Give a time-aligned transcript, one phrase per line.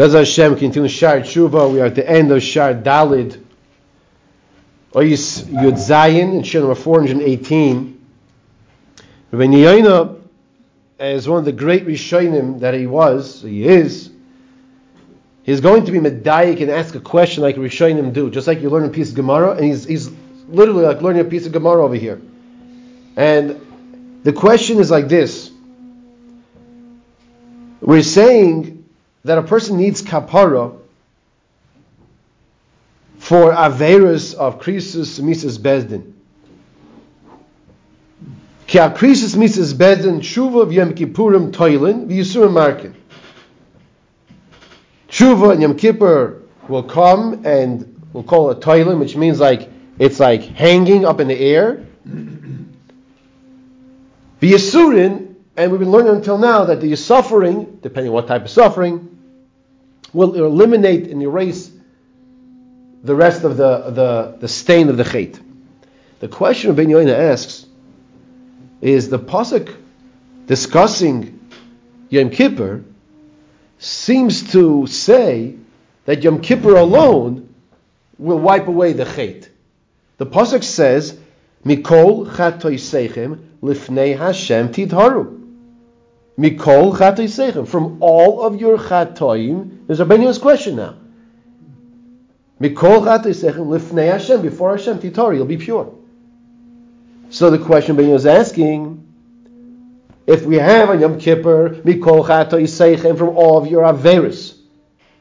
[0.00, 1.70] Bez Hashem, continue Shar Tshuva.
[1.70, 3.38] We are at the end of Shar Dalid.
[4.94, 8.00] Oyis Yud Zayin, in Shir number 418.
[9.30, 10.14] Rabbi
[10.98, 14.10] as one of the great Rishonim that he was, he is,
[15.42, 18.70] he's going to be Medayik and ask a question like Rishonim do, just like you
[18.70, 20.10] learn a piece of Gemara, and he's, he's
[20.48, 22.22] literally like learning a piece of Gemara over here.
[23.16, 25.50] And the question is like this.
[27.82, 28.79] We're saying
[29.24, 30.76] that a person needs kapara
[33.18, 36.12] for averas of krisus misas bezdin.
[38.66, 42.94] Ki a krisus misas bezdin shuva v'yem kippurim toilin v'yisurim markin.
[45.08, 49.68] Shuva and Yom Kippur will come and we'll call it toilin, which means like
[49.98, 51.84] it's like hanging up in the air.
[54.40, 58.50] V'yisurin and we've been learning until now that the suffering, depending on what type of
[58.50, 59.19] suffering,
[60.12, 61.70] will eliminate and erase
[63.02, 65.40] the rest of the, the, the stain of the chait.
[66.20, 67.66] The question of Ben Yoina asks
[68.80, 69.74] is the pasuk
[70.46, 71.40] discussing
[72.10, 72.82] Yom Kippur
[73.78, 75.56] seems to say
[76.04, 77.54] that Yom Kippur alone
[78.18, 79.48] will wipe away the chait.
[80.18, 81.16] The pasuk says,
[81.64, 85.39] "Mikol chatoy seichem lifnei Hashem tidharu."
[86.40, 87.68] Mikol chatoisechem.
[87.68, 90.96] From all of your chatoim, there's a Benyo's question now.
[92.58, 94.40] Mikol chatoisechem lifnei Hashem.
[94.40, 95.94] Before Hashem, titori, you'll be pure.
[97.28, 99.06] So the question Benyo is asking,
[100.26, 104.56] if we have on Yom Kippur, Mikol chatoisechem, from all of your averis,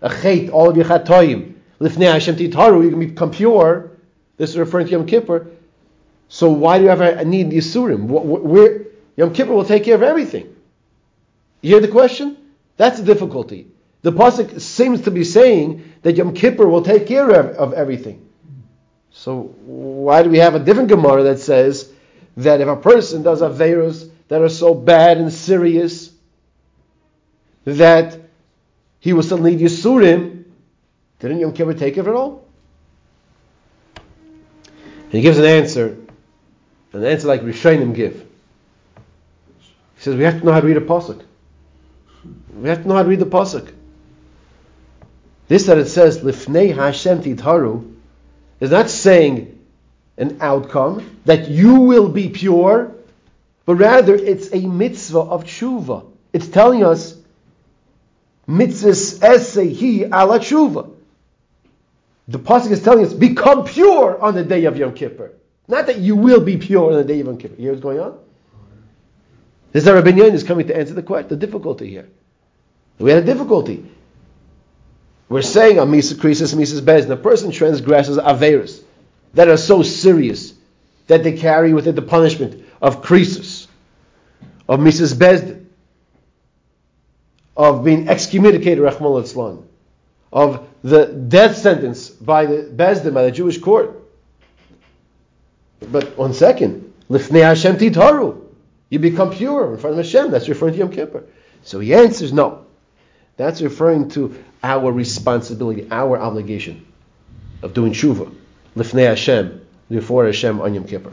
[0.00, 3.90] a chait, all of your chatoim, lifnei Hashem titaru, you can become pure.
[4.36, 5.48] This is referring to Yom Kippur.
[6.28, 8.04] So why do you ever need Yisurim?
[8.04, 8.84] Where,
[9.16, 10.54] Yom Kippur will take care of everything.
[11.60, 12.36] You hear the question?
[12.76, 13.68] That's the difficulty.
[14.02, 18.26] The pasuk seems to be saying that Yom Kippur will take care of, of everything.
[19.12, 21.92] So why do we have a different Gemara that says
[22.38, 26.10] that if a person does averus that are so bad and serious
[27.64, 28.18] that
[29.00, 30.44] he will still need Yisurim,
[31.18, 32.46] didn't Yom Kippur take care of it all?
[33.96, 35.98] And he gives an answer,
[36.92, 38.14] an answer like Rishonim give.
[39.96, 41.24] He says we have to know how to read a pasuk.
[42.54, 43.72] We have to know how to read the pasuk.
[45.48, 47.96] This that it says lifnei Hashem titharu
[48.60, 49.58] is not saying
[50.16, 52.94] an outcome that you will be pure,
[53.64, 56.06] but rather it's a mitzvah of tshuva.
[56.32, 57.16] It's telling us
[58.46, 60.94] mitzvahs esehi ala tshuva.
[62.28, 65.32] The pasuk is telling us become pure on the day of Yom Kippur.
[65.66, 67.56] Not that you will be pure on the day of Yom Kippur.
[67.56, 68.18] You hear what's going on?
[69.72, 72.08] This is our opinion is coming to answer the question, the difficulty here.
[72.98, 73.88] We had a difficulty.
[75.28, 78.82] We're saying on Misa Krisis, Misa Bez, the person transgresses Averis
[79.34, 80.52] that are so serious
[81.06, 83.68] that they carry with it the punishment of Krisis,
[84.68, 85.66] of misas Bezdin,
[87.56, 89.64] of being excommunicated, rachmana litzlan,
[90.32, 94.02] of the death sentence by the Bezdin, by the Jewish court.
[95.80, 98.49] But one second, Lifnei Hashem Titaru,
[98.90, 100.30] you become pure in front of Hashem.
[100.30, 101.24] That's referring to Yom Kippur.
[101.62, 102.66] So he answers no.
[103.36, 106.86] That's referring to our responsibility, our obligation
[107.62, 108.34] of doing tshuva,
[108.76, 111.12] lifnei Hashem, before Hashem on Yom Kippur.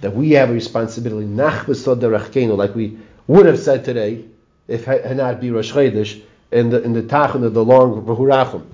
[0.00, 4.24] That we have a responsibility, like we would have said today,
[4.68, 8.66] if not be Rosh Chodesh, in the in the Tachan of the long Vahurachim.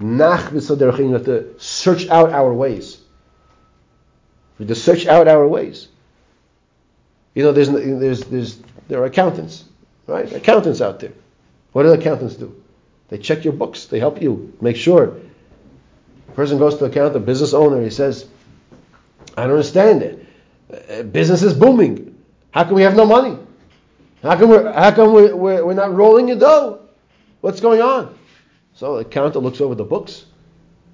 [0.00, 2.98] Nach we have to search out our ways.
[4.58, 5.88] We to search out our ways.
[7.34, 8.58] You know, there's, there's, there's,
[8.88, 9.64] there are accountants,
[10.06, 10.30] right?
[10.32, 11.12] Accountants out there.
[11.72, 12.60] What do accountants do?
[13.08, 13.86] They check your books.
[13.86, 15.20] They help you make sure.
[16.28, 18.26] A person goes to account, a business owner, he says,
[19.36, 20.26] I don't understand it.
[20.90, 22.16] Uh, business is booming.
[22.50, 23.38] How come we have no money?
[24.22, 26.80] How come we're, how come we're, we're, we're not rolling in dough?
[27.40, 28.18] What's going on?
[28.74, 30.24] So the accountant looks over the books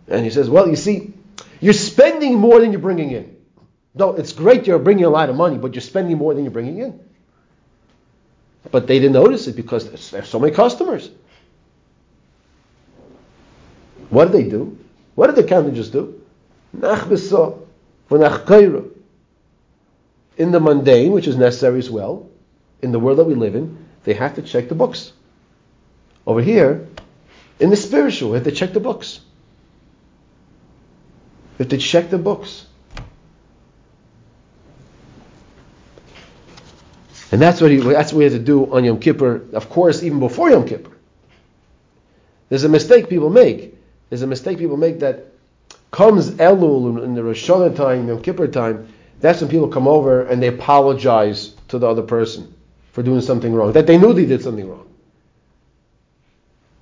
[0.08, 1.14] and he says, Well, you see,
[1.60, 3.33] you're spending more than you're bringing in.
[3.94, 6.52] No, it's great you're bringing a lot of money, but you're spending more than you're
[6.52, 7.00] bringing in.
[8.70, 11.10] But they didn't notice it because there's so many customers.
[14.10, 14.78] What did they do?
[15.14, 16.20] What did the accountant just do?
[20.36, 22.28] In the mundane, which is necessary as well,
[22.82, 25.12] in the world that we live in, they have to check the books.
[26.26, 26.88] Over here,
[27.60, 29.20] in the spiritual, they have to check the books.
[31.56, 32.66] They have to check the books.
[37.34, 40.04] And that's what he that's what we had to do on Yom Kippur, of course,
[40.04, 40.92] even before Yom Kippur.
[42.48, 43.76] There's a mistake people make.
[44.08, 45.32] There's a mistake people make that
[45.90, 48.86] comes Elul in the Rosh Hashanah time, Yom Kippur time,
[49.18, 52.54] that's when people come over and they apologize to the other person
[52.92, 54.86] for doing something wrong, that they knew they did something wrong.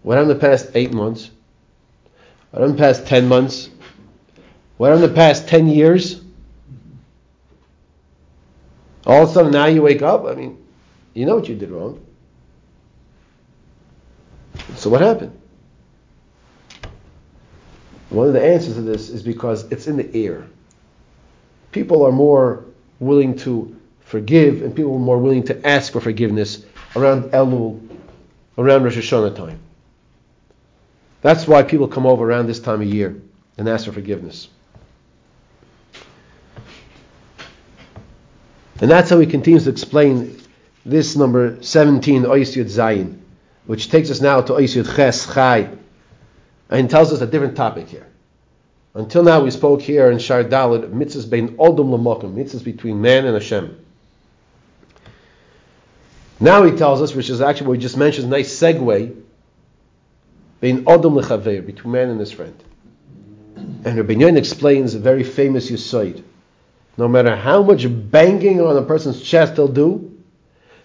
[0.03, 1.31] What happened the past eight months?
[2.51, 3.71] What happened the past ten months?
[4.77, 6.22] What happened the past ten years?
[9.07, 10.59] All of a sudden now you wake up, I mean,
[11.15, 12.05] you know what you did wrong.
[14.77, 15.39] So what happened?
[18.11, 20.47] One of the answers to this is because it's in the air.
[21.73, 22.65] People are more
[23.01, 26.65] willing to forgive and people are more willing to ask for forgiveness
[26.95, 27.81] around Elul,
[28.59, 29.59] around Rosh Hashanah time.
[31.23, 33.21] That's why people come over around this time of year
[33.57, 34.49] and ask for forgiveness.
[38.83, 40.41] And that's how he continues to explain
[40.85, 43.17] this number 17, Ois Zayin,
[43.65, 45.71] which takes us now to Ois Ches Chai,
[46.69, 48.09] and tells us a different topic here.
[48.95, 53.25] Until now, we spoke here in Shar Dalit, mitzvahs bein odom lamokim, mitzvahs between man
[53.25, 53.79] and Hashem.
[56.41, 59.17] Now he tells us, which is actually what we just mentioned, nice segue,
[60.61, 62.61] bein odom lechaver, between man and his friend.
[63.55, 66.25] And Rabbi Yoin explains a very famous Yusoid.
[66.97, 70.21] No matter how much banging on a person's chest they'll do,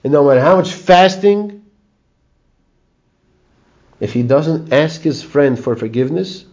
[0.03, 1.65] and no matter how much fasting,
[3.99, 6.45] if he doesn't ask his friend for forgiveness,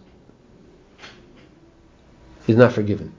[2.45, 3.13] he's not forgiven.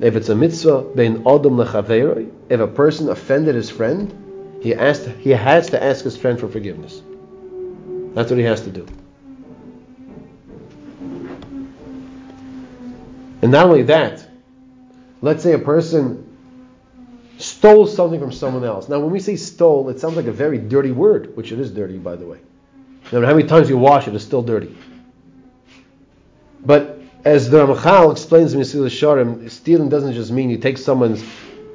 [0.00, 5.06] If it's a mitzvah, bein odom lechaveroi, if a person offended his friend, he, asked,
[5.20, 7.02] he has to ask his friend for forgiveness.
[8.14, 8.86] That's what he has to do.
[13.42, 14.26] And not only that,
[15.24, 16.20] let's say a person
[17.38, 18.88] stole something from someone else.
[18.88, 21.70] Now, when we say stole, it sounds like a very dirty word, which it is
[21.70, 22.38] dirty, by the way.
[23.10, 24.76] No matter how many times you wash it, it's still dirty.
[26.64, 31.24] But as the Ramchal explains in Mesilas Yesharim, stealing doesn't just mean you take someone's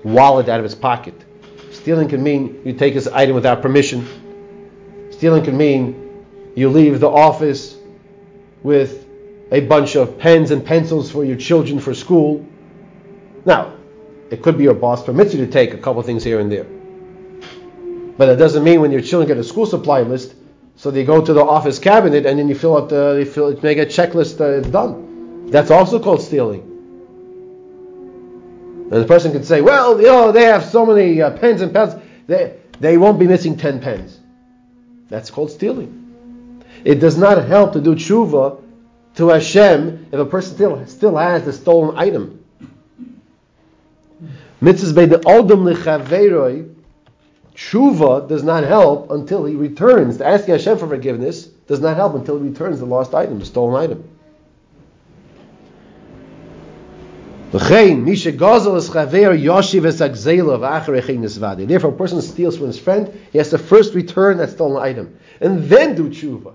[0.04, 1.16] wallet out of his pocket.
[1.72, 4.08] Stealing can mean you take his item without permission.
[5.12, 6.26] Stealing can mean
[6.56, 7.76] you leave the office
[8.64, 9.08] with
[9.52, 12.46] a bunch of pens and pencils for your children for school.
[13.46, 13.74] Now,
[14.30, 16.66] it could be your boss permits you to take a couple things here and there.
[18.18, 20.36] But that doesn't mean when your children get a school supply list,
[20.76, 23.58] so they go to the office cabinet and then you fill out the, they fill,
[23.62, 25.48] make a checklist, uh, it's done.
[25.48, 26.62] That's also called stealing.
[28.92, 31.74] And the person can say, well, you know, they have so many uh, pens and
[31.74, 31.96] pens,
[32.28, 34.20] they, they won't be missing 10 pens.
[35.10, 36.64] That's called stealing.
[36.86, 38.62] It does not help to do tshuva
[39.16, 42.39] to Hashem if a person still, still has the stolen item.
[44.62, 46.76] Mitzvahs by the Odom Lechaveroi
[47.60, 50.18] Tshuva does not help until he returns.
[50.18, 53.46] To asking Hashem for forgiveness does not help until he returns the lost item, the
[53.46, 54.04] stolen item.
[57.52, 57.90] Therefore,
[61.90, 65.64] a person steals from his friend, he has to first return that stolen item and
[65.64, 66.54] then do tshuva.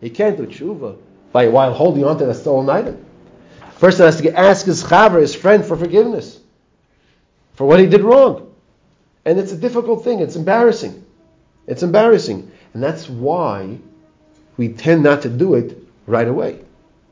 [0.00, 0.96] He can't do tshuva
[1.32, 3.04] by while holding on to that stolen item.
[3.76, 6.41] First, he has to ask his chaver, his friend, for forgiveness
[7.54, 8.54] for what he did wrong.
[9.24, 10.20] And it's a difficult thing.
[10.20, 11.04] It's embarrassing.
[11.66, 12.50] It's embarrassing.
[12.74, 13.78] And that's why
[14.56, 16.60] we tend not to do it right away.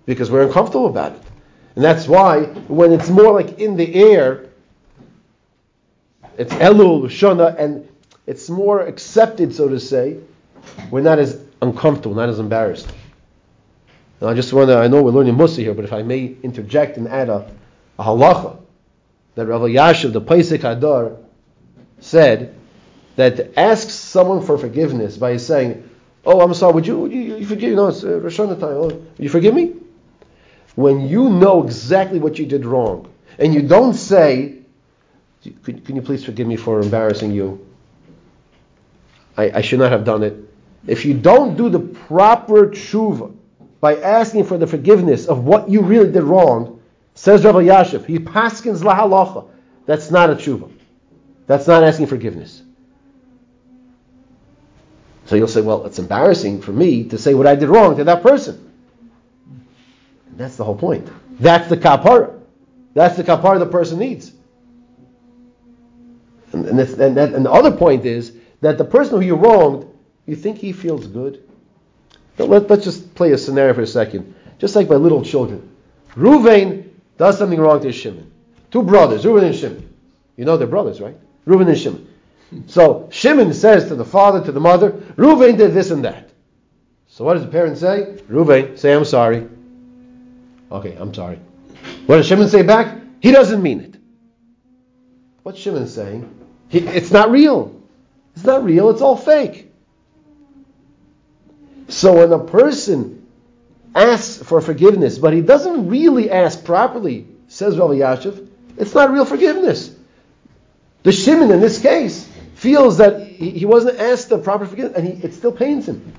[0.07, 1.23] Because we're uncomfortable about it.
[1.77, 4.47] And that's why when it's more like in the air,
[6.37, 7.89] it's Elul, Shana, and
[8.27, 10.19] it's more accepted, so to say,
[10.91, 12.89] we're not as uncomfortable, not as embarrassed.
[14.21, 16.37] And I just want to, I know we're learning Mussar here, but if I may
[16.43, 17.51] interject and add a,
[17.99, 18.59] a halacha
[19.35, 21.17] that Rav Yashiv, the Pesach Hadar,
[22.01, 22.55] said
[23.17, 25.89] that asks someone for forgiveness by saying,
[26.25, 26.75] "Oh, I'm sorry.
[26.75, 27.75] Would you, would you, you forgive?
[27.75, 28.71] No, it's uh, Rosh Hashanah time.
[28.71, 29.75] Oh, you forgive me?"
[30.75, 33.09] When you know exactly what you did wrong,
[33.39, 34.59] and you don't say,
[35.43, 37.67] "Can, can you please forgive me for embarrassing you?
[39.37, 40.37] I, I should not have done it."
[40.87, 43.35] If you don't do the proper tshuva
[43.81, 46.80] by asking for the forgiveness of what you really did wrong,
[47.21, 49.47] says Rabbi Yashiv, he paskins lahalacha.
[49.85, 50.73] That's not a tshuva.
[51.47, 52.63] That's not asking forgiveness.
[55.27, 58.05] So you'll say, well, it's embarrassing for me to say what I did wrong to
[58.05, 58.73] that person.
[60.29, 61.11] And that's the whole point.
[61.39, 62.41] That's the kapara.
[62.95, 64.33] That's the kapara the person needs.
[66.53, 69.87] And, and, and, that, and, the other point is that the person who you wronged,
[70.25, 71.47] you think he feels good.
[72.39, 74.35] But let, us just play a scenario for a second.
[74.59, 75.77] Just like my little children.
[76.15, 76.90] Ruvain
[77.21, 78.33] does something wrong to Shimon.
[78.71, 79.95] Two brothers, Reuven and Shimon.
[80.37, 81.17] You know they're brothers, right?
[81.45, 82.09] Reuben and Shimon.
[82.67, 86.31] So Shimon says to the father, to the mother, Ruvain did this and that.
[87.07, 88.17] So what does the parent say?
[88.29, 89.47] Ruvain, say I'm sorry.
[90.73, 91.39] Okay, I'm sorry.
[92.07, 92.99] What does Shimon say back?
[93.21, 93.95] He doesn't mean it.
[95.45, 96.29] What's Shimon saying?
[96.71, 97.81] He, it's not real.
[98.35, 98.91] It's not real.
[98.91, 99.71] It's all fake.
[101.87, 103.20] So when a person
[104.01, 109.25] asks for forgiveness, but he doesn't really ask properly, says Rav Yashiv, it's not real
[109.25, 109.95] forgiveness.
[111.03, 115.25] The Shimon in this case feels that he, wasn't asked the proper forgiveness, and he,
[115.25, 116.13] it still pains him.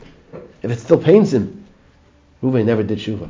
[0.64, 1.66] If it still pains him,
[2.42, 3.30] Ruvain never did tshuva.